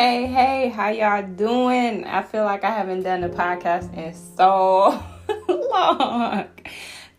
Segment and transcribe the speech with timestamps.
[0.00, 2.06] hey, hey, how y'all doing?
[2.06, 4.98] I feel like I haven't done a podcast in so
[5.70, 6.48] long.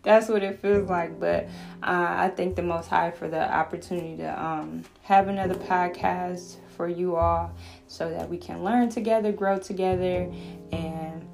[0.02, 1.20] That's what it feels like.
[1.20, 1.44] But
[1.80, 6.88] uh, I thank the Most High for the opportunity to um, have another podcast for
[6.88, 7.54] you all
[7.86, 10.28] so that we can learn together, grow together,
[10.72, 11.24] and,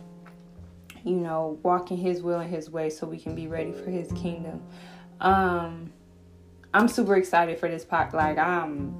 [1.02, 3.88] you know, walk in His will and His way so we can be ready for
[3.88, 4.62] His kingdom.
[5.22, 5.94] Um,
[6.74, 8.12] I'm super excited for this podcast.
[8.12, 8.94] Like, I'm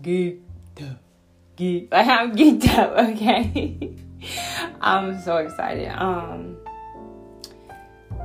[0.00, 0.42] geeked
[0.80, 1.07] up
[1.58, 1.92] geek.
[1.92, 3.94] Like I'm geeked up, okay?
[4.80, 5.88] I'm so excited.
[5.88, 6.56] Um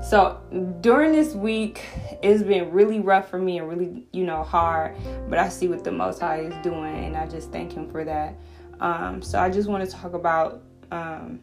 [0.02, 0.40] so
[0.82, 1.86] during this week
[2.22, 4.96] it's been really rough for me and really, you know, hard,
[5.30, 8.06] but I see what the most high is doing and I just thank him for
[8.06, 8.36] that.
[8.80, 11.40] Um so I just want to talk about um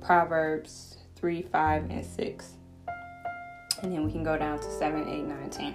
[0.00, 2.52] Proverbs 3, 5, and 6.
[3.82, 5.74] And then we can go down to 7, 8, 9, 10.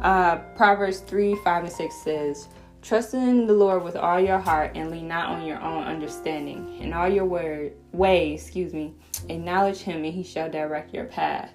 [0.00, 2.48] Uh, Proverbs 3, 5, and 6 says,
[2.80, 6.78] Trust in the Lord with all your heart and lean not on your own understanding.
[6.80, 8.94] In all your word, ways, excuse me,
[9.28, 11.50] acknowledge him and he shall direct your path.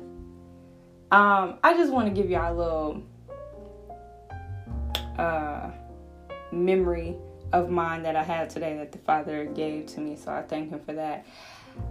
[1.11, 3.03] Um, I just want to give y'all a little
[5.17, 5.71] uh,
[6.51, 7.15] memory
[7.53, 10.15] of mine that I had today that the Father gave to me.
[10.15, 11.25] So I thank him for that.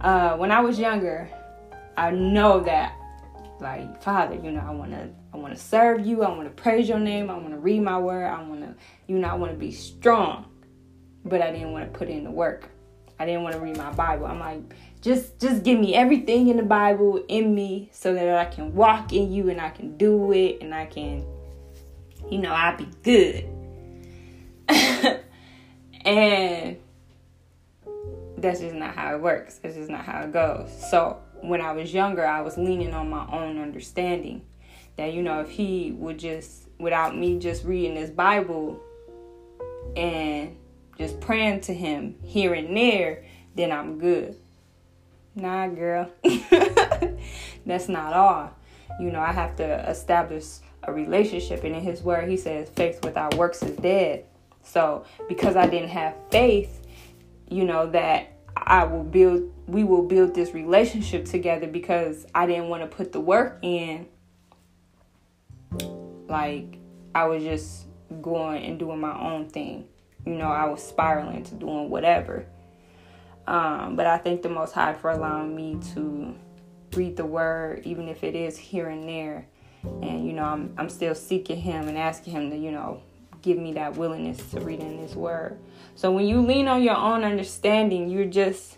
[0.01, 1.29] Uh, when I was younger,
[1.97, 2.95] I know that
[3.63, 6.23] like father you know i want to i want to serve you.
[6.23, 7.29] I want to praise your name.
[7.29, 8.25] I want to read my word.
[8.25, 8.75] I want to
[9.07, 10.45] you know i want to be strong
[11.25, 12.69] but i didn't want to put in the work.
[13.19, 14.25] I didn't want to read my bible.
[14.25, 14.61] I'm like
[15.01, 19.13] just just give me everything in the bible in me so that i can walk
[19.13, 21.25] in you and i can do it and i can
[22.29, 23.49] you know i'll be good.
[26.05, 26.77] And
[28.37, 29.59] that's just not how it works.
[29.59, 30.69] That's just not how it goes.
[30.89, 34.43] So when I was younger, I was leaning on my own understanding.
[34.95, 38.79] That, you know, if he would just, without me just reading his Bible
[39.95, 40.55] and
[40.97, 43.25] just praying to him here and there,
[43.55, 44.35] then I'm good.
[45.35, 46.11] Nah, girl.
[47.65, 48.51] That's not all.
[48.99, 50.45] You know, I have to establish
[50.83, 51.63] a relationship.
[51.63, 54.25] And in his word, he says, faith without works is dead.
[54.63, 56.85] So, because I didn't have faith,
[57.49, 62.69] you know, that I will build we will build this relationship together because I didn't
[62.69, 64.07] want to put the work in
[66.27, 66.77] like
[67.15, 67.85] I was just
[68.21, 69.87] going and doing my own thing.
[70.25, 72.45] You know, I was spiraling to doing whatever.
[73.45, 76.33] Um, but I thank the Most High for allowing me to
[76.95, 79.47] read the Word, even if it is here and there.
[79.83, 83.01] And you know, I'm I'm still seeking Him and asking Him to you know
[83.41, 85.57] give me that willingness to read in His Word.
[85.95, 88.77] So when you lean on your own understanding, you're just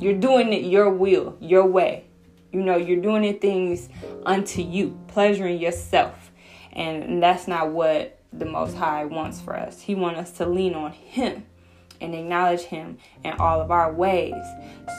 [0.00, 2.04] you're doing it your will, your way.
[2.52, 3.88] You know, you're doing it things
[4.24, 6.30] unto you, pleasuring yourself.
[6.72, 9.80] And that's not what the Most High wants for us.
[9.80, 11.44] He wants us to lean on Him
[12.00, 14.42] and acknowledge Him in all of our ways.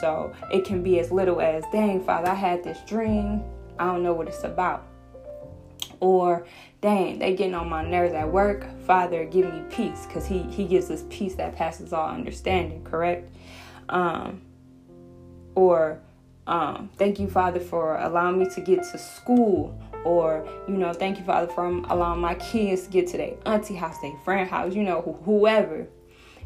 [0.00, 3.42] So it can be as little as, dang, Father, I had this dream.
[3.78, 4.86] I don't know what it's about.
[6.00, 6.46] Or,
[6.82, 8.66] dang, they getting on my nerves at work.
[8.82, 13.34] Father, give me peace because he, he gives us peace that passes all understanding, correct?
[13.88, 14.42] Um,
[15.56, 15.98] or
[16.46, 19.76] um, thank you, Father, for allowing me to get to school.
[20.04, 23.74] Or, you know, thank you, Father, for allowing my kids to get to their auntie
[23.74, 25.88] house, their friend house, you know, wh- whoever.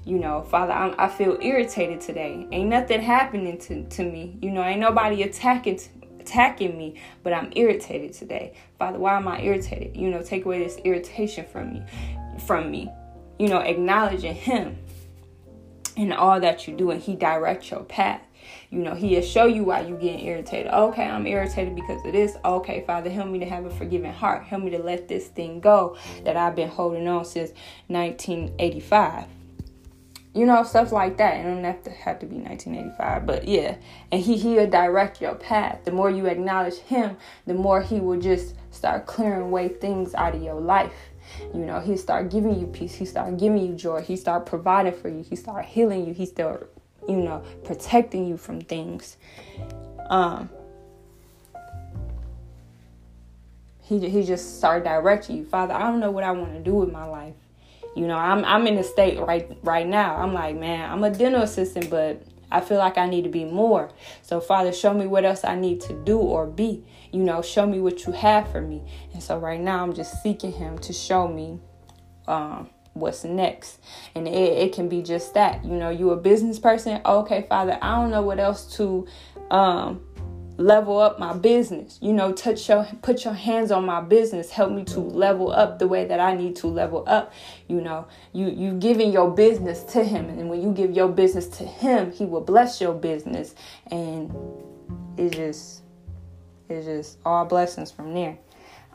[0.06, 2.46] You know, Father, I'm, i feel irritated today.
[2.52, 4.38] Ain't nothing happening to, to me.
[4.40, 5.78] You know, ain't nobody attacking
[6.18, 8.54] attacking me, but I'm irritated today.
[8.78, 9.96] Father, why am I irritated?
[9.96, 11.82] You know, take away this irritation from me,
[12.46, 12.90] from me.
[13.38, 14.78] You know, acknowledging Him
[15.96, 18.22] and all that you do, and He directs your path.
[18.70, 20.72] You know, He'll show you why you're getting irritated.
[20.72, 22.36] Okay, I'm irritated because of this.
[22.44, 24.44] Okay, Father, help me to have a forgiving heart.
[24.44, 27.50] Help me to let this thing go that I've been holding on since
[27.88, 29.26] 1985
[30.34, 31.40] you know stuff like that.
[31.40, 33.76] It don't have to have to be 1985 but yeah.
[34.12, 35.84] And he he'll direct your path.
[35.84, 40.34] The more you acknowledge him the more he will just start clearing away things out
[40.34, 41.10] of your life.
[41.54, 42.94] You know he start giving you peace.
[42.94, 44.02] He start giving you joy.
[44.02, 45.22] He start providing for you.
[45.22, 46.14] He start healing you.
[46.14, 46.72] He start
[47.10, 49.16] you know, protecting you from things.
[50.08, 50.48] Um,
[53.82, 55.74] he he just started directing you, Father.
[55.74, 57.34] I don't know what I want to do with my life.
[57.96, 60.16] You know, I'm I'm in a state right right now.
[60.16, 62.22] I'm like, man, I'm a dental assistant, but
[62.52, 63.90] I feel like I need to be more.
[64.22, 66.84] So, Father, show me what else I need to do or be.
[67.12, 68.82] You know, show me what you have for me.
[69.12, 71.60] And so, right now, I'm just seeking Him to show me
[72.26, 73.80] um, what's next
[74.14, 77.78] and it, it can be just that you know you a business person okay father
[77.82, 79.06] i don't know what else to
[79.50, 80.00] um
[80.60, 81.98] level up my business.
[82.00, 84.50] You know, touch your put your hands on my business.
[84.50, 87.32] Help me to level up the way that I need to level up.
[87.66, 91.48] You know, you you giving your business to him, and when you give your business
[91.58, 93.54] to him, he will bless your business,
[93.90, 94.30] and
[95.16, 95.82] it just
[96.68, 98.38] it's just all blessings from there.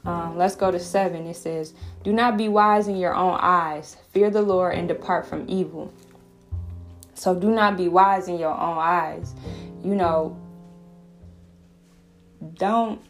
[0.05, 1.25] Um, let's go to seven.
[1.27, 1.73] It says,
[2.03, 3.97] "Do not be wise in your own eyes.
[4.11, 5.91] Fear the Lord and depart from evil."
[7.15, 9.33] So do not be wise in your own eyes.
[9.83, 10.37] You know,
[12.53, 13.01] don't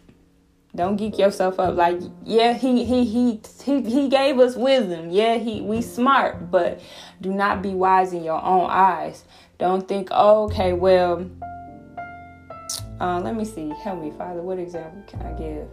[0.76, 5.38] don't geek yourself up like yeah he he he he he gave us wisdom yeah
[5.38, 6.82] he we smart but
[7.22, 9.24] do not be wise in your own eyes
[9.58, 11.26] don't think oh, okay well
[13.00, 15.68] uh, let me see help me father what example can i give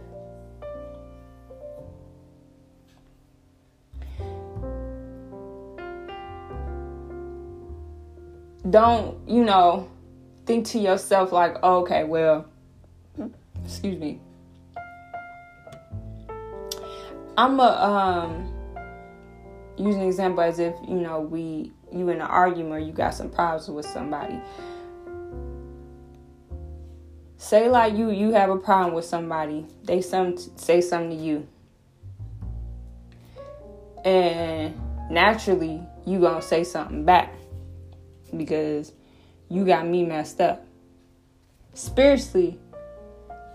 [8.69, 9.89] don't you know
[10.45, 12.45] think to yourself like oh, okay well
[13.63, 14.19] excuse me.
[17.37, 18.53] I'm a um
[19.77, 23.13] use an example as if you know we you in an argument or you got
[23.13, 24.39] some problems with somebody.
[27.37, 29.65] Say like you you have a problem with somebody.
[29.83, 31.47] They some say something to you.
[34.05, 37.33] And naturally you to say something back
[38.37, 38.91] because
[39.49, 40.65] you got me messed up.
[41.73, 42.59] Spiritually,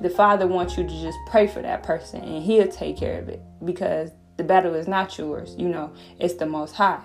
[0.01, 3.29] the Father wants you to just pray for that person and He'll take care of
[3.29, 5.55] it because the battle is not yours.
[5.59, 7.03] You know, it's the Most High.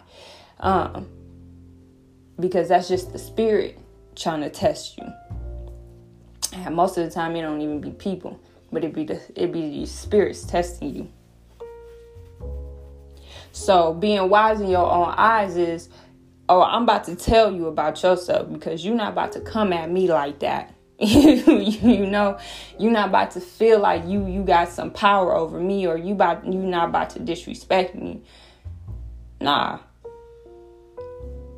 [0.60, 1.10] Um,
[2.40, 3.78] because that's just the Spirit
[4.16, 5.12] trying to test you.
[6.54, 8.40] And most of the time, it don't even be people,
[8.72, 11.10] but it be the it be the spirits testing you.
[13.52, 15.90] So being wise in your own eyes is,
[16.50, 19.90] oh, I'm about to tell you about yourself because you're not about to come at
[19.90, 20.74] me like that.
[21.00, 22.38] You know
[22.80, 26.14] you're not about to feel like you you got some power over me or you
[26.14, 28.22] about you not about to disrespect me.
[29.42, 29.80] Nah.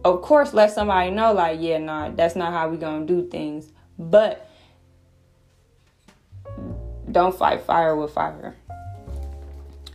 [0.03, 3.71] Of course let somebody know like yeah nah that's not how we gonna do things.
[3.99, 4.49] But
[7.11, 8.55] don't fight fire with fire.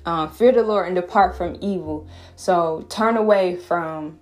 [0.07, 2.07] Um, fear the lord and depart from evil.
[2.37, 4.20] So turn away from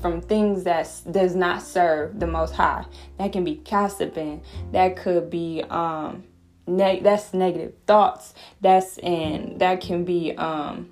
[0.00, 2.84] from things that does not serve the most high.
[3.18, 4.42] That can be gossiping.
[4.72, 6.24] That could be um
[6.66, 8.34] ne- that's negative thoughts.
[8.60, 10.90] That's and that can be um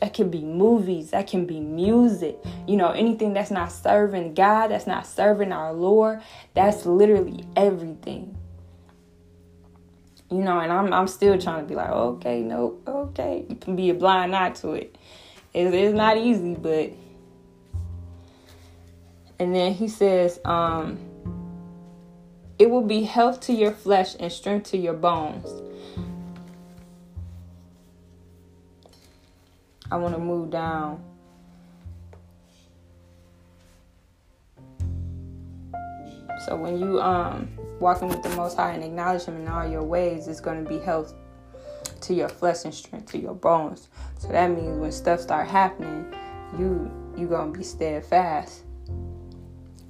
[0.00, 1.10] that can be movies.
[1.10, 2.38] That can be music.
[2.66, 6.20] You know anything that's not serving god that's not serving our lord
[6.54, 8.36] that's literally everything.
[10.30, 13.46] You know and i'm, I'm still trying to be like okay nope okay.
[13.48, 14.98] You can be a blind eye to it.
[15.54, 16.92] It's, it's not easy but
[19.38, 20.98] and then he says, um,
[22.58, 25.46] it will be health to your flesh and strength to your bones.
[29.90, 31.02] I want to move down.
[36.46, 37.48] So when you um
[37.80, 40.68] walking with the Most High and acknowledge Him in all your ways, it's going to
[40.68, 41.14] be health
[42.02, 43.88] to your flesh and strength to your bones.
[44.18, 46.12] So that means when stuff start happening,
[46.58, 48.62] you you gonna be steadfast.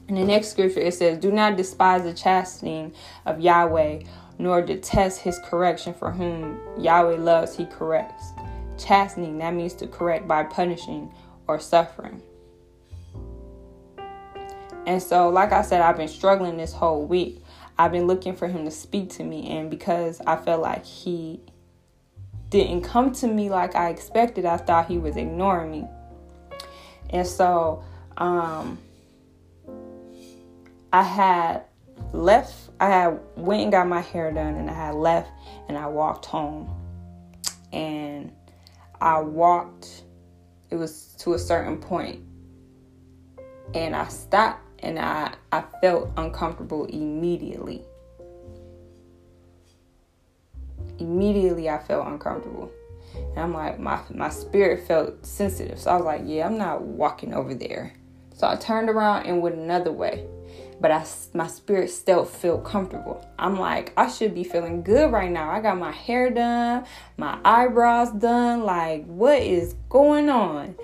[0.09, 2.95] In the next scripture, it says, Do not despise the chastening
[3.27, 4.01] of Yahweh,
[4.39, 8.33] nor detest his correction, for whom Yahweh loves, he corrects.
[8.79, 11.13] Chastening, that means to correct by punishing
[11.47, 12.23] or suffering.
[14.87, 17.43] And so, like I said, I've been struggling this whole week.
[17.77, 21.41] I've been looking for him to speak to me, and because I felt like he
[22.49, 25.85] didn't come to me like I expected, I thought he was ignoring me.
[27.11, 27.85] And so,
[28.17, 28.79] um,
[30.93, 31.65] I had
[32.13, 35.31] left, I had went and got my hair done, and I had left
[35.69, 36.75] and I walked home.
[37.73, 38.33] And
[39.01, 40.03] I walked,
[40.71, 42.23] it was to a certain point,
[43.75, 47.83] and I stopped and I, I felt uncomfortable immediately.
[50.99, 52.71] Immediately, I felt uncomfortable.
[53.15, 55.79] And I'm like, my, my spirit felt sensitive.
[55.79, 57.93] So I was like, yeah, I'm not walking over there.
[58.35, 60.27] So I turned around and went another way
[60.81, 61.05] but I,
[61.35, 63.27] my spirit still felt comfortable.
[63.39, 65.51] I'm like, I should be feeling good right now.
[65.51, 66.85] I got my hair done,
[67.17, 68.65] my eyebrows done.
[68.65, 70.77] Like, what is going on?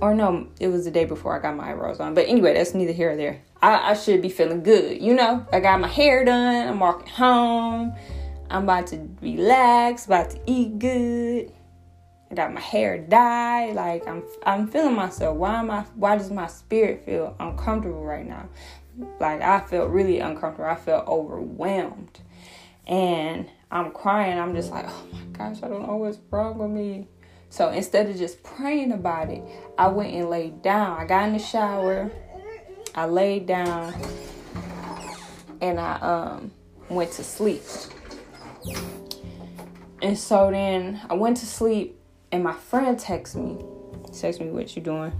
[0.00, 2.14] Or no, it was the day before I got my eyebrows on.
[2.14, 3.42] But anyway, that's neither here or there.
[3.62, 5.46] I, I should be feeling good, you know?
[5.52, 6.68] I got my hair done.
[6.68, 7.94] I'm walking home.
[8.50, 11.52] I'm about to relax, about to eat good.
[12.30, 13.74] I got my hair dyed.
[13.74, 15.36] Like I'm I'm feeling myself.
[15.36, 18.48] Why am I why does my spirit feel uncomfortable right now?
[19.20, 20.68] like I felt really uncomfortable.
[20.68, 22.20] I felt overwhelmed.
[22.86, 24.38] And I'm crying.
[24.38, 27.06] I'm just like, oh my gosh, I don't know what's wrong with me.
[27.50, 29.42] So instead of just praying about it,
[29.76, 30.98] I went and laid down.
[30.98, 32.10] I got in the shower.
[32.94, 33.94] I laid down
[35.60, 36.52] and I um
[36.88, 37.62] went to sleep.
[40.00, 41.97] And so then I went to sleep
[42.32, 43.58] and my friend texts me.
[44.12, 45.12] texts me what you doing.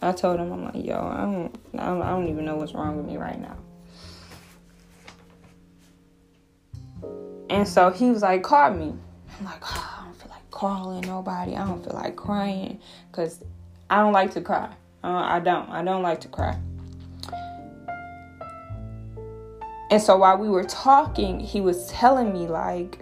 [0.00, 3.06] I told him I'm like, yo, I don't I don't even know what's wrong with
[3.06, 3.56] me right now.
[7.50, 8.94] And so he was like, call me.
[9.38, 11.56] I'm like, oh, I don't feel like calling nobody.
[11.56, 13.42] I don't feel like crying because
[13.90, 14.70] I don't like to cry.
[15.02, 15.68] Uh, I don't.
[15.70, 16.58] I don't like to cry.
[19.90, 22.98] And so while we were talking, he was telling me like,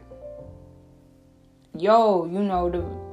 [1.76, 3.05] yo, you know, the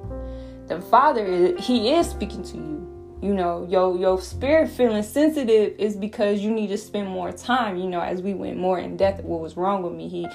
[0.67, 2.89] the father he is speaking to you.
[3.21, 7.77] You know, your your spirit feeling sensitive is because you need to spend more time.
[7.77, 10.27] You know, as we went more in depth, what was wrong with me, he,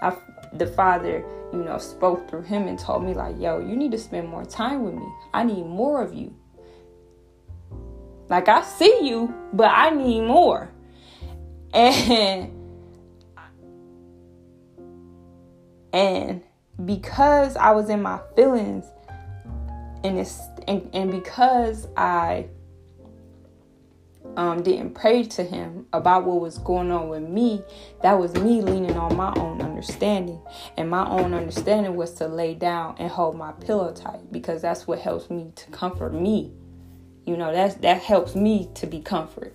[0.00, 0.16] I,
[0.52, 3.98] the father, you know, spoke through him and told me like, yo, you need to
[3.98, 5.08] spend more time with me.
[5.34, 6.34] I need more of you.
[8.28, 10.70] Like I see you, but I need more.
[11.74, 12.52] And
[15.92, 16.42] and
[16.84, 18.86] because I was in my feelings
[20.04, 22.46] and it's and, and because I
[24.36, 27.62] um, didn't pray to him about what was going on with me,
[28.02, 30.40] that was me leaning on my own understanding.
[30.76, 34.86] And my own understanding was to lay down and hold my pillow tight because that's
[34.86, 36.52] what helps me to comfort me.
[37.24, 39.54] You know, that's that helps me to be comfort.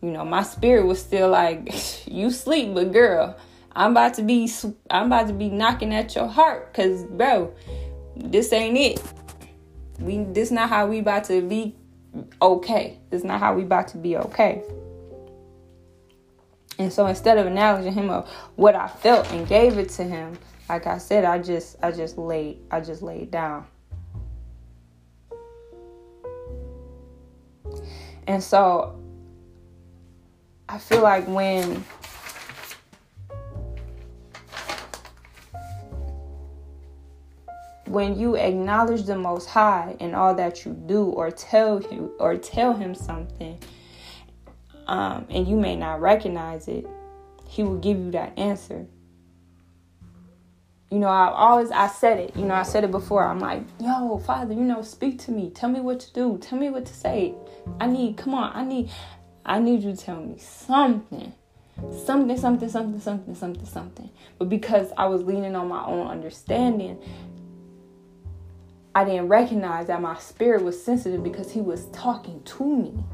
[0.00, 3.36] You know, my spirit was still like, you sleep, but girl,
[3.74, 4.50] I'm about to be
[4.90, 7.52] I'm about to be knocking at your heart cuz bro,
[8.16, 9.02] this ain't it.
[10.02, 11.76] We this not how we about to be
[12.40, 12.98] okay.
[13.10, 14.62] This not how we about to be okay.
[16.78, 20.38] And so instead of acknowledging him of what I felt and gave it to him,
[20.68, 23.66] like I said, I just I just laid I just laid down.
[28.26, 28.98] And so
[30.68, 31.84] I feel like when
[37.92, 42.36] when you acknowledge the most high in all that you do or tell you or
[42.36, 43.58] tell him something
[44.86, 46.86] um, and you may not recognize it
[47.52, 48.86] he will give you that answer.
[50.90, 53.62] You know i always i said it you know i said it before i'm like
[53.80, 55.48] yo father you know speak to me.
[55.48, 56.38] Tell me what to do.
[56.38, 57.34] Tell me what to say.
[57.80, 58.90] I need come on i need
[59.46, 61.32] i need you to tell me something.
[62.04, 64.10] Something something something something something something.
[64.38, 66.98] But because i was leaning on my own understanding
[68.94, 73.04] I didn't recognize that my spirit was sensitive because he was talking to me.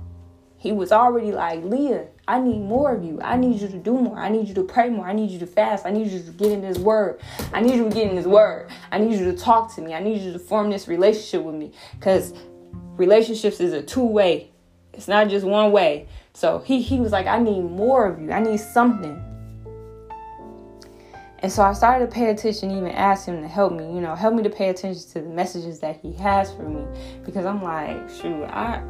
[0.56, 3.20] He was already like, Leah, I need more of you.
[3.22, 4.18] I need you to do more.
[4.18, 5.06] I need you to pray more.
[5.06, 5.86] I need you to fast.
[5.86, 7.20] I need you to get in this word.
[7.52, 8.68] I need you to get in this word.
[8.90, 9.94] I need you to talk to me.
[9.94, 11.70] I need you to form this relationship with me.
[11.94, 12.34] Because
[12.96, 14.50] relationships is a two way,
[14.92, 16.08] it's not just one way.
[16.32, 18.32] So he, he was like, I need more of you.
[18.32, 19.27] I need something.
[21.40, 24.16] And so I started to pay attention, even ask him to help me, you know,
[24.16, 26.84] help me to pay attention to the messages that he has for me.
[27.24, 28.82] Because I'm like, shoot, I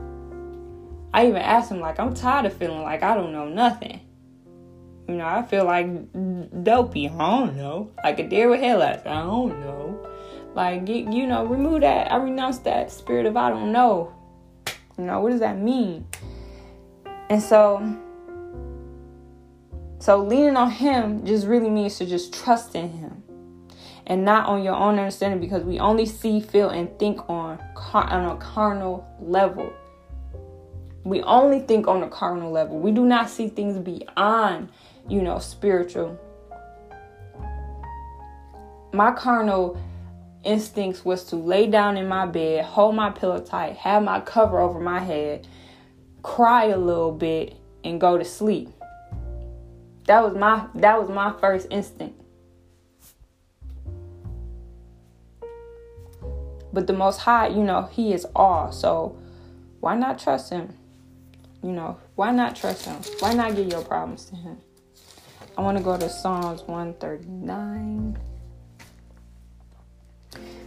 [1.12, 4.00] I even asked him like I'm tired of feeling like I don't know nothing.
[5.09, 5.87] You know, I feel like
[6.64, 7.09] dopey.
[7.09, 7.90] I don't know.
[8.02, 9.07] Like a deer with headlights.
[9.07, 9.99] I don't know.
[10.55, 12.11] Like you know, remove that.
[12.11, 14.14] I renounce that spirit of I don't know.
[14.97, 16.07] You know, what does that mean?
[17.28, 17.78] And so
[19.99, 23.23] so leaning on him just really means to just trust in him
[24.07, 27.59] and not on your own understanding because we only see, feel, and think on,
[27.93, 29.73] on a carnal level.
[31.05, 32.78] We only think on a carnal level.
[32.78, 34.71] We do not see things beyond,
[35.09, 36.19] you know, spiritual.
[38.93, 39.78] My carnal
[40.45, 44.59] instincts was to lay down in my bed, hold my pillow tight, have my cover
[44.59, 45.47] over my head,
[46.23, 48.71] cry a little bit, and go to sleep.
[50.09, 52.19] That was my that was my first instinct.
[56.73, 58.73] But the most high, you know, he is all.
[58.73, 59.19] So
[59.81, 60.75] why not trust him?
[61.62, 62.97] You know, why not trust him?
[63.19, 64.57] Why not give your problems to him?
[65.59, 68.17] I want to go to Psalms 139.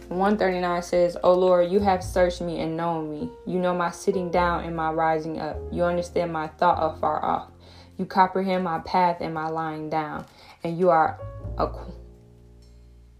[0.08, 3.28] 139 says, O Lord, you have searched me and known me.
[3.46, 5.56] You know my sitting down and my rising up.
[5.72, 7.51] You understand my thought afar off.
[7.98, 10.26] You comprehend my path and my lying down,
[10.64, 11.20] and you are
[11.56, 11.94] acqu-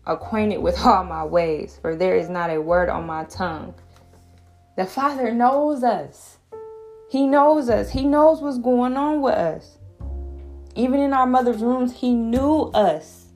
[0.06, 3.74] acquainted with all my ways, for there is not a word on my tongue.
[4.76, 6.38] The Father knows us.
[7.10, 7.90] He knows us.
[7.90, 9.78] He knows what's going on with us.
[10.74, 13.26] Even in our mother's rooms, He knew us.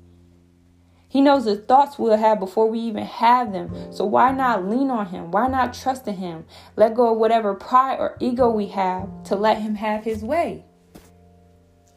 [1.09, 3.93] He knows the thoughts we'll have before we even have them.
[3.93, 5.31] So why not lean on Him?
[5.31, 6.45] Why not trust in Him?
[6.77, 10.65] Let go of whatever pride or ego we have to let Him have His way.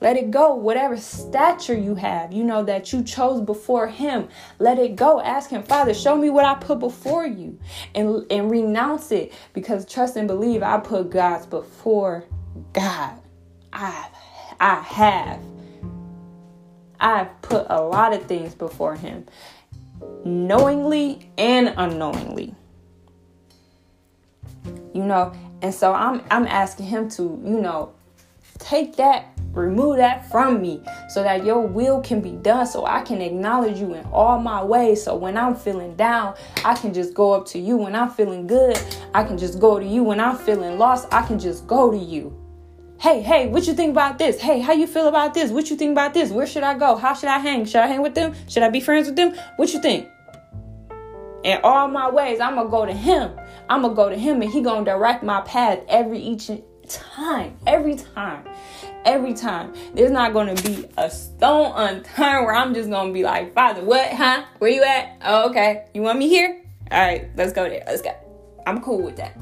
[0.01, 0.55] Let it go.
[0.55, 5.19] Whatever stature you have, you know, that you chose before Him, let it go.
[5.19, 7.59] Ask Him, Father, show me what I put before you
[7.93, 12.23] and, and renounce it because trust and believe I put God's before
[12.71, 13.19] God.
[13.73, 14.09] I,
[14.59, 15.41] I have.
[16.99, 19.25] I've put a lot of things before Him,
[20.25, 22.55] knowingly and unknowingly.
[24.93, 27.93] You know, and so I'm I'm asking Him to, you know,
[28.59, 33.01] take that remove that from me so that your will can be done so I
[33.01, 35.03] can acknowledge you in all my ways.
[35.03, 37.77] So when I'm feeling down I can just go up to you.
[37.77, 38.79] When I'm feeling good
[39.13, 40.03] I can just go to you.
[40.03, 42.35] When I'm feeling lost I can just go to you.
[42.99, 44.39] Hey hey what you think about this?
[44.39, 45.51] Hey how you feel about this?
[45.51, 46.31] What you think about this?
[46.31, 46.95] Where should I go?
[46.95, 47.65] How should I hang?
[47.65, 48.35] Should I hang with them?
[48.47, 49.35] Should I be friends with them?
[49.55, 50.07] What you think?
[51.43, 53.31] In all my ways I'm gonna go to him.
[53.69, 56.51] I'm gonna go to him and he gonna direct my path every each
[56.87, 58.43] time every time
[59.09, 59.73] every time.
[59.93, 64.11] There's not gonna be a stone unturned where I'm just gonna be like, Father, what,
[64.13, 64.45] huh?
[64.59, 65.17] Where you at?
[65.23, 65.85] Oh, okay.
[65.93, 66.63] You want me here?
[66.91, 67.83] All right, let's go there.
[67.85, 68.11] Let's go.
[68.65, 69.37] I'm cool with that.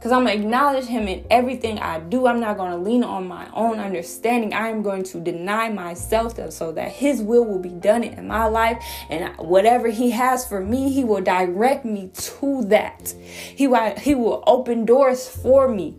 [0.00, 2.26] Because I'm going to acknowledge him in everything I do.
[2.26, 4.54] I'm not going to lean on my own understanding.
[4.54, 8.46] I am going to deny myself so that his will will be done in my
[8.46, 8.82] life.
[9.10, 13.14] And whatever he has for me, he will direct me to that.
[13.54, 15.94] He he will open doors for me.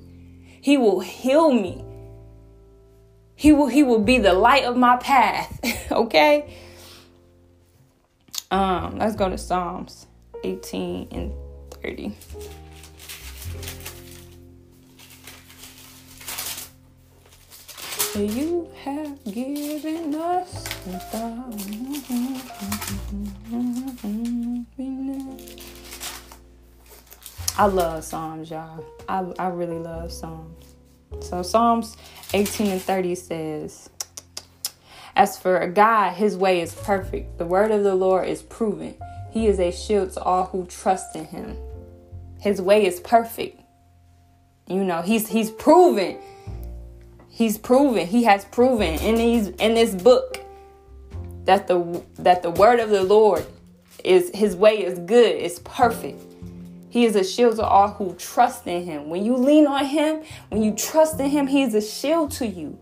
[0.62, 1.86] He will heal me.
[3.42, 5.60] He will he will be the light of my path.
[5.92, 6.56] okay?
[8.52, 10.06] Um, let's go to Psalms
[10.44, 11.34] 18 and
[11.72, 12.14] 30.
[18.16, 20.68] You have given us
[27.58, 28.86] I love Psalms, y'all.
[29.10, 30.71] I, I really love Psalms.
[31.20, 31.98] So Psalms
[32.34, 33.90] 18 and 30 says,
[35.16, 37.38] As for a God, his way is perfect.
[37.38, 38.96] The word of the Lord is proven.
[39.32, 41.58] He is a shield to all who trust in him.
[42.40, 43.62] His way is perfect.
[44.68, 46.18] You know, he's he's proven.
[47.30, 48.08] He's proven.
[48.08, 50.40] He has proven in these in this book
[51.46, 53.46] that the that the word of the Lord
[54.04, 56.22] is his way is good, it's perfect.
[56.92, 59.10] He is a shield to all who trust in him.
[59.10, 62.46] When you lean on him, when you trust in him, he is a shield to
[62.46, 62.77] you.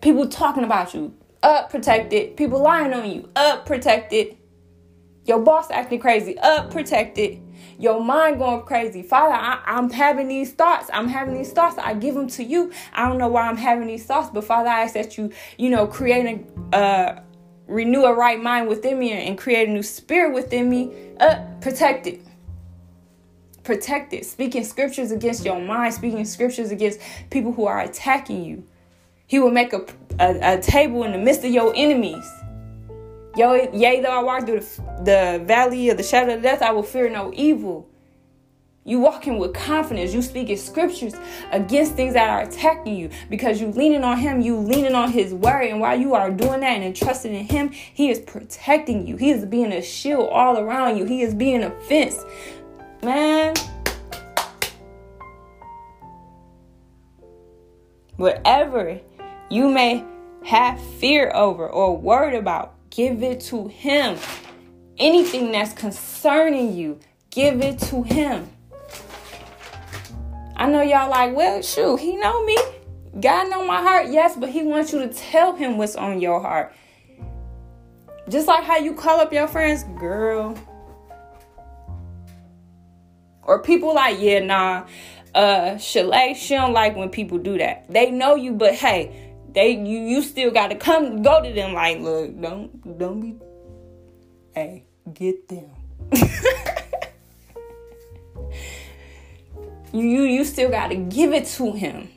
[0.00, 2.36] People talking about you, up protected.
[2.36, 4.36] People lying on you, up protected.
[5.24, 7.40] Your boss acting crazy, up protected.
[7.78, 9.02] Your mind going crazy.
[9.02, 10.90] Father, I, am having these thoughts.
[10.92, 11.78] I'm having these thoughts.
[11.78, 12.72] I give them to you.
[12.92, 15.70] I don't know why I'm having these thoughts, but Father, I ask that you, you
[15.70, 17.22] know, create a, uh,
[17.68, 20.92] renew a right mind within me and create a new spirit within me.
[21.20, 22.20] Up protected
[23.64, 27.00] protected, speaking scriptures against your mind, speaking scriptures against
[27.30, 28.64] people who are attacking you.
[29.26, 29.84] He will make a,
[30.20, 32.24] a, a table in the midst of your enemies.
[33.36, 35.02] Yo, yea, though I walk through the,
[35.38, 37.88] the valley of the shadow of death, I will fear no evil.
[38.86, 40.12] You walking with confidence.
[40.12, 41.14] You speaking scriptures
[41.50, 44.42] against things that are attacking you because you leaning on Him.
[44.42, 47.70] You leaning on His word, and while you are doing that and trusting in Him,
[47.70, 49.16] He is protecting you.
[49.16, 51.06] He is being a shield all around you.
[51.06, 52.22] He is being a fence
[53.04, 53.33] Man.
[58.16, 59.00] Whatever
[59.50, 60.04] you may
[60.44, 64.18] have fear over or worried about, give it to Him.
[64.98, 67.00] Anything that's concerning you,
[67.30, 68.48] give it to Him.
[70.56, 72.56] I know y'all like, well, shoot, He know me.
[73.20, 76.40] God know my heart, yes, but He wants you to tell Him what's on your
[76.40, 76.72] heart.
[78.28, 80.56] Just like how you call up your friends, girl,
[83.42, 84.86] or people like, yeah, nah,
[85.34, 87.90] uh, Shalay, she don't like when people do that.
[87.90, 92.00] They know you, but hey, they you you still gotta come go to them like,
[92.00, 93.36] look, don't don't be
[94.54, 95.70] hey, get them.
[99.92, 102.08] you you you still gotta give it to him.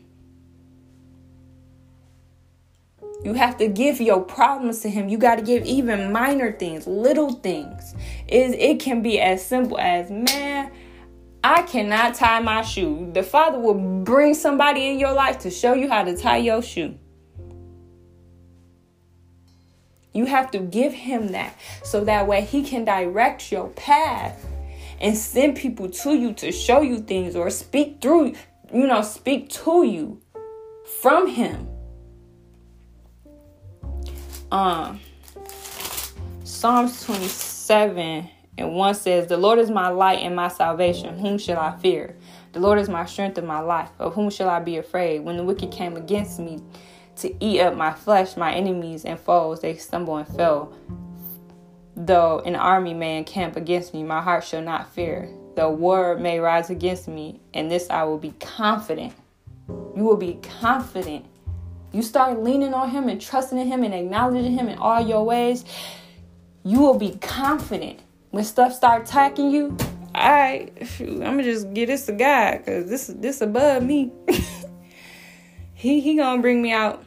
[3.23, 5.09] You have to give your problems to him.
[5.09, 7.95] You got to give even minor things, little things.
[8.27, 10.71] Is it can be as simple as, man,
[11.49, 13.09] I cannot tie my shoe.
[13.13, 16.61] The Father will bring somebody in your life to show you how to tie your
[16.61, 16.99] shoe.
[20.13, 24.45] You have to give him that so that way he can direct your path
[24.99, 28.33] and send people to you to show you things or speak through,
[28.73, 30.21] you know, speak to you
[30.99, 31.69] from him.
[34.51, 34.99] Um,
[36.43, 41.19] Psalms 27 and 1 says, The Lord is my light and my salvation.
[41.19, 42.15] Whom shall I fear?
[42.53, 43.89] The Lord is my strength and my life.
[43.99, 45.19] Of whom shall I be afraid?
[45.19, 46.61] When the wicked came against me
[47.17, 50.73] to eat up my flesh, my enemies and foes, they stumble and fell.
[51.95, 55.29] Though an army may encamp against me, my heart shall not fear.
[55.55, 59.13] The war may rise against me, and this I will be confident.
[59.67, 61.25] You will be confident.
[61.91, 65.23] You start leaning on Him and trusting in Him and acknowledging Him in all your
[65.25, 65.65] ways.
[66.63, 67.99] You will be confident
[68.37, 69.75] when stuff start attacking you.
[70.13, 74.11] All right, shoot, I'm gonna just get this to God because this this above me.
[75.73, 77.03] he he gonna bring me out.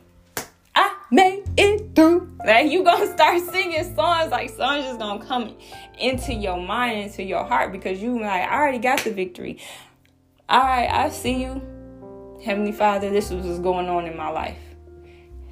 [0.75, 2.37] I made it through.
[2.45, 5.57] Like you gonna start singing songs like songs just gonna come
[6.01, 9.61] into your mind, into your heart because you like I already got the victory.
[10.49, 11.63] All right, I see you.
[12.45, 14.59] Heavenly Father, this is what's going on in my life.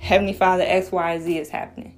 [0.01, 1.98] Heavenly Father, X, Y, Z is happening.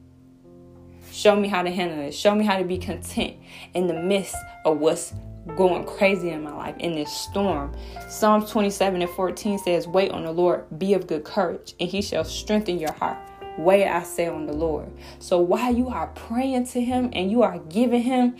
[1.20, 2.14] Show me how to handle it.
[2.14, 3.36] Show me how to be content
[3.74, 5.12] in the midst of what's
[5.54, 7.76] going crazy in my life in this storm.
[8.08, 12.00] Psalms 27 and 14 says, Wait on the Lord, be of good courage, and he
[12.00, 13.18] shall strengthen your heart.
[13.58, 14.90] Wait, I say, on the Lord.
[15.18, 18.36] So while you are praying to him and you are giving him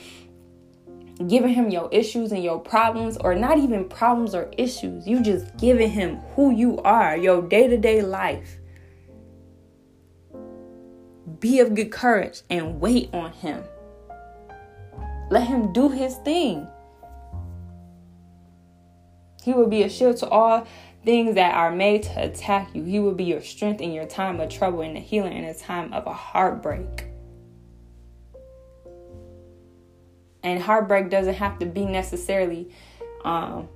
[1.26, 5.06] giving him your issues and your problems, or not even problems or issues.
[5.06, 8.59] You just giving him who you are, your day to day life.
[11.38, 13.62] Be of good courage and wait on him.
[15.30, 16.66] Let him do his thing.
[19.42, 20.66] He will be a shield to all
[21.04, 22.82] things that are made to attack you.
[22.82, 25.54] He will be your strength in your time of trouble and a healer in a
[25.54, 27.06] time of a heartbreak.
[30.42, 32.70] And heartbreak doesn't have to be necessarily
[33.24, 33.68] um,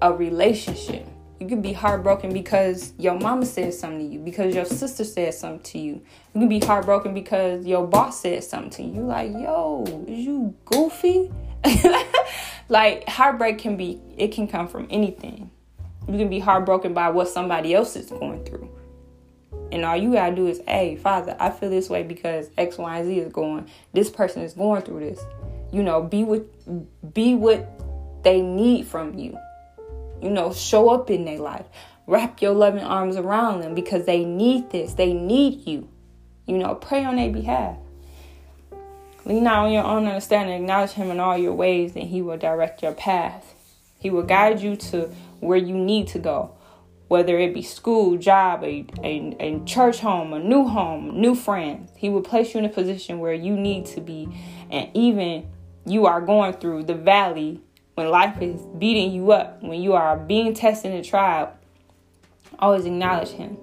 [0.00, 1.06] a relationship.
[1.44, 5.34] You can be heartbroken because your mama said something to you, because your sister said
[5.34, 6.02] something to you.
[6.32, 9.02] You can be heartbroken because your boss said something to you.
[9.02, 11.30] Like, yo, is you goofy?
[12.70, 15.50] like heartbreak can be it can come from anything.
[16.08, 18.70] You can be heartbroken by what somebody else is going through.
[19.70, 22.98] And all you gotta do is, hey, Father, I feel this way because X, Y,
[22.98, 23.68] and Z is going.
[23.92, 25.20] This person is going through this
[25.74, 26.42] you know be what
[27.12, 27.68] be what
[28.22, 29.36] they need from you
[30.22, 31.66] you know show up in their life.
[32.06, 34.94] Wrap your loving arms around them because they need this.
[34.94, 35.88] They need you.
[36.46, 37.76] You know pray on their behalf.
[39.24, 40.62] Lean not on your own understanding.
[40.62, 43.54] Acknowledge him in all your ways and he will direct your path.
[43.98, 46.54] He will guide you to where you need to go
[47.08, 51.90] whether it be school, job, a, a, a, church home, a new home, new friends.
[51.96, 54.28] He will place you in a position where you need to be.
[54.70, 55.46] And even
[55.86, 57.60] you are going through, the valley,
[57.94, 61.48] when life is beating you up, when you are being tested and tried,
[62.58, 63.56] always acknowledge Him.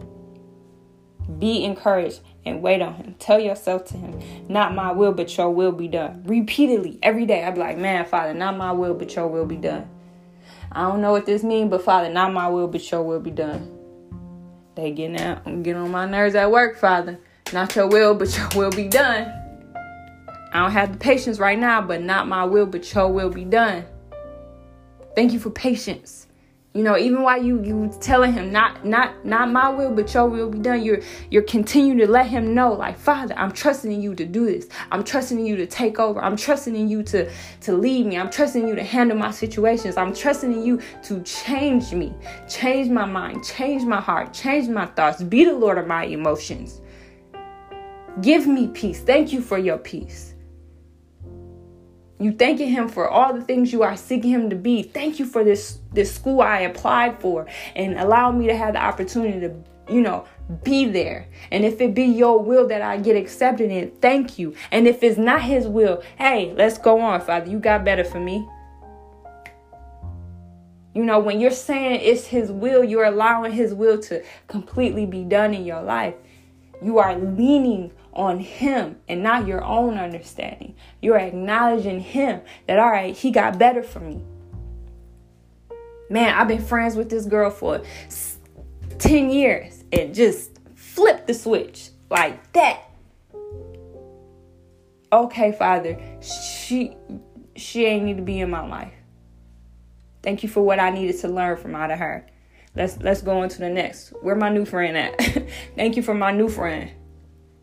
[1.40, 3.16] Be encouraged and wait on Him.
[3.20, 6.24] Tell yourself to Him, not my will, but your will be done.
[6.26, 9.58] Repeatedly, every day, I'd be like, man, Father, not my will, but your will be
[9.58, 9.90] done.
[10.72, 13.32] I don't know what this means, but Father, not my will, but your will be
[13.32, 13.78] done.
[14.76, 17.20] They getting out, getting on my nerves at work, Father.
[17.52, 19.28] Not your will, but your will be done.
[20.54, 23.44] I don't have the patience right now, but not my will, but your will be
[23.44, 23.86] done.
[25.16, 26.28] Thank you for patience.
[26.74, 30.28] You know, even while you you telling him not not not my will, but your
[30.28, 34.02] will be done, you're you're continuing to let him know, like, Father, I'm trusting in
[34.02, 34.70] you to do this.
[34.90, 36.22] I'm trusting in you to take over.
[36.22, 37.30] I'm trusting in you to
[37.62, 38.18] to lead me.
[38.18, 39.98] I'm trusting you to handle my situations.
[39.98, 42.14] I'm trusting in you to change me,
[42.48, 45.22] change my mind, change my heart, change my thoughts.
[45.22, 46.80] Be the Lord of my emotions.
[48.22, 49.02] Give me peace.
[49.02, 50.31] Thank you for your peace.
[52.22, 54.84] You thanking him for all the things you are seeking him to be.
[54.84, 58.84] Thank you for this this school I applied for and allow me to have the
[58.84, 59.56] opportunity to,
[59.92, 60.26] you know,
[60.64, 61.28] be there.
[61.52, 64.54] And if it be your will that I get accepted in, thank you.
[64.72, 67.50] And if it's not his will, hey, let's go on, Father.
[67.50, 68.48] You got better for me.
[70.94, 75.24] You know, when you're saying it's his will, you're allowing his will to completely be
[75.24, 76.16] done in your life.
[76.82, 80.76] You are leaning on Him and not your own understanding.
[81.02, 84.24] You're acknowledging Him that, all right, He got better for me.
[86.10, 87.82] Man, I've been friends with this girl for
[89.00, 92.82] 10 years and just flip the switch like that.
[95.14, 96.96] Okay, Father, she
[97.56, 98.94] she ain't need to be in my life.
[100.24, 102.26] Thank you for what I needed to learn from out of her.
[102.76, 104.10] Let's let's go on to the next.
[104.22, 105.20] Where my new friend at?
[105.76, 106.92] Thank you for my new friend.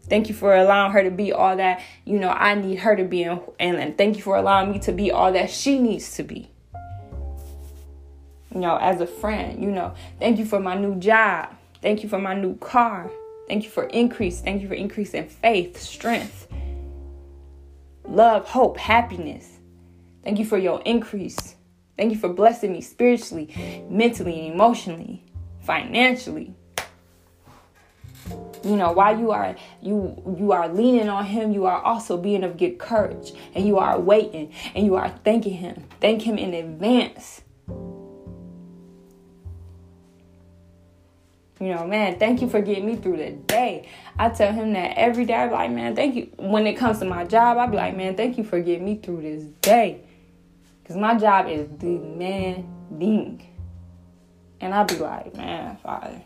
[0.08, 3.04] Thank you for allowing her to be all that, you know, I need her to
[3.04, 3.24] be.
[3.24, 6.50] And, and thank you for allowing me to be all that she needs to be.
[8.54, 11.54] You know, as a friend, you know, thank you for my new job.
[11.82, 13.10] Thank you for my new car.
[13.48, 14.40] Thank you for increase.
[14.40, 16.48] Thank you for increase in faith, strength,
[18.04, 19.58] love, hope, happiness.
[20.24, 21.54] Thank you for your increase.
[21.98, 25.22] Thank you for blessing me spiritually, mentally, and emotionally,
[25.60, 26.54] financially.
[28.64, 32.44] You know, while you are you you are leaning on him, you are also being
[32.44, 35.84] of good courage and you are waiting and you are thanking him.
[36.00, 37.42] Thank him in advance
[41.60, 43.88] You know, man, thank you for getting me through the day.
[44.16, 45.34] I tell him that every day.
[45.34, 46.30] I be like, man, thank you.
[46.36, 48.96] When it comes to my job, I be like, man, thank you for getting me
[48.96, 50.04] through this day.
[50.88, 53.46] Because my job is demanding.
[54.58, 56.22] And I'll be like, man, Father,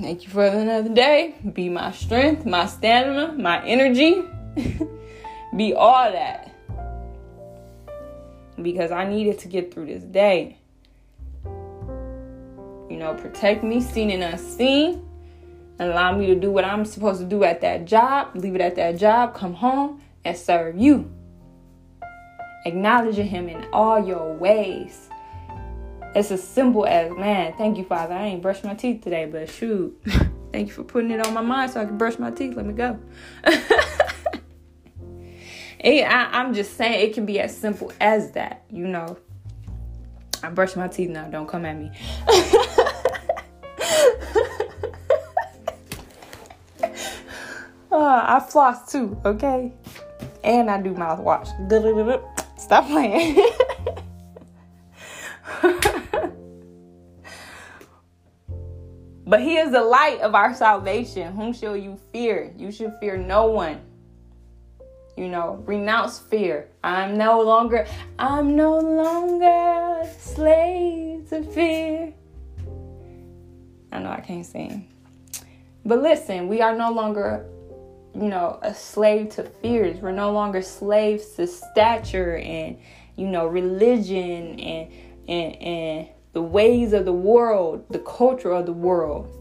[0.00, 1.34] thank you for another day.
[1.52, 4.24] Be my strength, my stamina, my energy.
[5.56, 6.54] be all that.
[8.60, 10.58] Because I needed to get through this day
[12.90, 15.06] you know, protect me seen and unseen.
[15.78, 18.74] Allow me to do what I'm supposed to do at that job, leave it at
[18.76, 21.10] that job, come home and serve you.
[22.68, 25.08] Acknowledging Him in all your ways.
[26.14, 28.14] It's as simple as, man, thank you, Father.
[28.14, 29.98] I ain't brushed my teeth today, but shoot,
[30.52, 32.54] thank you for putting it on my mind so I can brush my teeth.
[32.54, 32.98] Let me go.
[35.84, 39.18] I, I'm just saying, it can be as simple as that, you know.
[40.42, 41.28] I brush my teeth now.
[41.28, 41.90] Don't come at me.
[47.90, 49.72] uh, I floss too, okay?
[50.44, 51.48] And I do mouthwash.
[52.58, 53.36] Stop playing.
[59.24, 61.34] but he is the light of our salvation.
[61.34, 62.52] Whom shall you fear?
[62.56, 63.80] You should fear no one.
[65.16, 66.68] You know, renounce fear.
[66.82, 67.86] I'm no longer,
[68.18, 72.12] I'm no longer slave to fear.
[73.92, 74.88] I know I can't sing.
[75.84, 77.46] But listen, we are no longer,
[78.18, 80.00] you know, a slave to fears.
[80.00, 82.78] We're no longer slaves to stature and,
[83.16, 84.92] you know, religion and
[85.28, 89.34] and and the ways of the world, the culture of the world.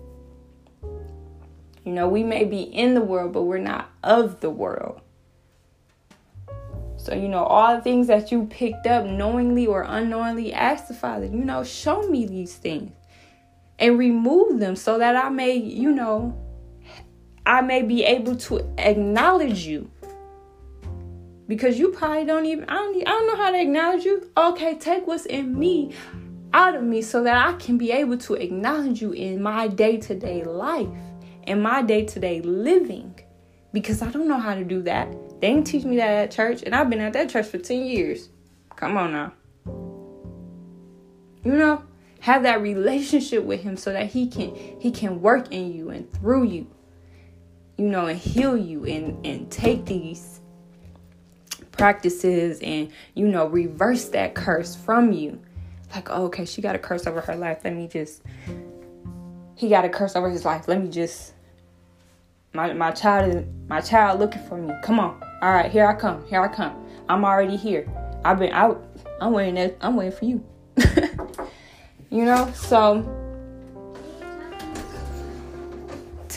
[1.83, 5.01] You know, we may be in the world, but we're not of the world.
[6.97, 10.93] So, you know, all the things that you picked up knowingly or unknowingly, ask the
[10.93, 12.91] Father, you know, show me these things
[13.79, 16.37] and remove them so that I may, you know,
[17.47, 19.89] I may be able to acknowledge you.
[21.47, 24.29] Because you probably don't even, I don't, I don't know how to acknowledge you.
[24.35, 25.93] Okay, take what's in me
[26.53, 29.95] out of me so that I can be able to acknowledge you in my day
[29.95, 30.89] to day life,
[31.43, 33.17] in my day to day living.
[33.71, 35.09] Because I don't know how to do that.
[35.39, 37.85] They didn't teach me that at church, and I've been at that church for 10
[37.85, 38.27] years.
[38.75, 39.33] Come on now.
[41.45, 41.81] You know,
[42.19, 46.11] have that relationship with him so that he can he can work in you and
[46.11, 46.67] through you.
[47.77, 50.41] You know, and heal you and and take these
[51.71, 55.39] practices and you know, reverse that curse from you.
[55.93, 57.59] Like, oh, okay, she got a curse over her life.
[57.63, 58.23] Let me just
[59.55, 60.67] he got a curse over his life.
[60.67, 61.33] Let me just
[62.53, 64.73] my my child is my child looking for me.
[64.83, 65.21] Come on.
[65.41, 66.25] All right, here I come.
[66.27, 66.85] Here I come.
[67.09, 67.87] I'm already here.
[68.25, 68.83] I've been out.
[69.21, 69.57] I'm waiting.
[69.57, 70.43] At, I'm waiting for you.
[72.09, 72.51] you know.
[72.53, 73.01] So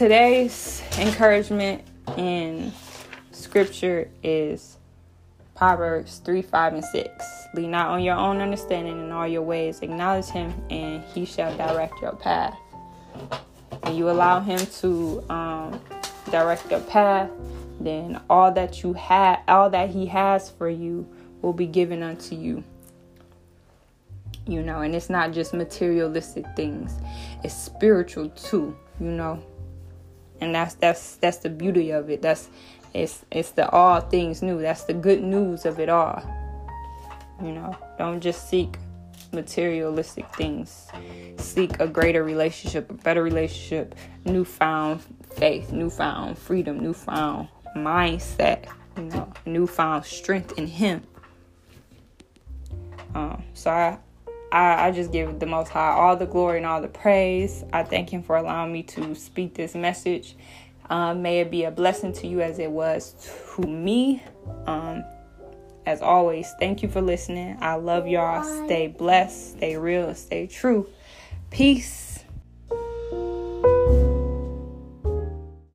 [0.01, 1.85] today's encouragement
[2.17, 2.73] in
[3.33, 4.79] scripture is
[5.55, 7.25] Proverbs 3, 5, and 6.
[7.53, 9.81] Lean not on your own understanding in all your ways.
[9.83, 12.57] Acknowledge him, and he shall direct your path.
[13.83, 15.79] And you allow him to um,
[16.31, 17.29] direct your path
[17.81, 21.09] then all that you have, all that He has for you,
[21.41, 22.63] will be given unto you.
[24.47, 26.93] You know, and it's not just materialistic things;
[27.43, 28.77] it's spiritual too.
[29.01, 29.43] You know,
[30.41, 32.23] and that's that's that's the beauty of it.
[32.23, 32.49] That's
[32.95, 34.61] it's it's the all things new.
[34.61, 36.23] That's the good news of it all.
[37.43, 38.77] You know, don't just seek
[39.33, 40.89] materialistic things.
[41.37, 45.03] Seek a greater relationship, a better relationship, newfound
[45.37, 51.03] faith, newfound freedom, newfound mindset, you know, newfound strength in Him.
[53.15, 53.99] Um, so I,
[54.53, 57.65] I, I just give the Most High all the glory and all the praise.
[57.73, 60.37] I thank Him for allowing me to speak this message.
[60.89, 63.15] Um, may it be a blessing to you as it was
[63.57, 64.23] to me.
[64.67, 65.05] Um,
[65.87, 67.57] as always, thank you for listening.
[67.61, 68.43] I love y'all.
[68.67, 70.89] Stay blessed, stay real, stay true.
[71.51, 72.10] Peace.